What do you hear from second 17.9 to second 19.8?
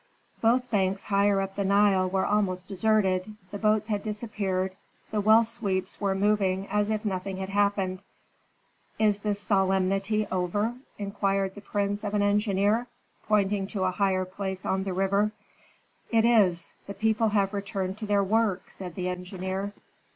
to their work," said the engineer.